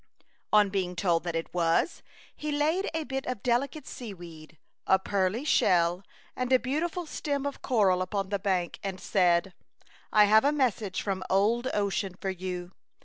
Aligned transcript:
On 0.51 0.69
being 0.71 0.95
told 0.95 1.23
that 1.25 1.35
it 1.35 1.53
was, 1.53 2.01
he 2.35 2.51
laid 2.51 2.55
A 2.55 2.57
Chautauqua 2.57 2.71
Idyl. 2.71 2.91
91 2.95 3.01
a 3.03 3.07
bit 3.21 3.25
of 3.27 3.43
delicate 3.43 3.87
sea 3.87 4.13
weed, 4.15 4.57
a 4.87 4.97
pearly 4.97 5.43
shell, 5.45 6.03
and 6.35 6.51
a 6.51 6.57
beautiful 6.57 7.05
stem 7.05 7.45
of 7.45 7.61
coral 7.61 8.01
upon 8.01 8.29
the 8.29 8.39
bank, 8.39 8.79
and 8.81 8.99
said:" 8.99 9.53
I 10.11 10.23
have 10.25 10.43
a 10.43 10.51
message 10.51 11.03
from 11.03 11.21
Old 11.29 11.67
Ocean 11.75 12.15
for 12.19 12.31
you. 12.31 12.71